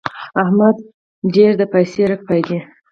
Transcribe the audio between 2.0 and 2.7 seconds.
رګی پالي.